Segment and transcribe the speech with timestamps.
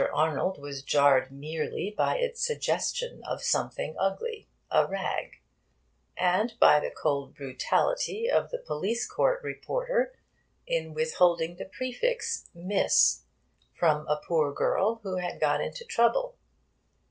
[0.15, 5.33] Arnold was jarred merely by its suggestion of something ugly, a rag,
[6.17, 10.15] and by the cold brutality of the police court reporter
[10.65, 13.25] in withholding the prefix 'Miss'
[13.75, 16.35] from a poor girl who had got into trouble.